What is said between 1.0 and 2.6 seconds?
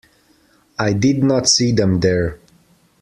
not see them there.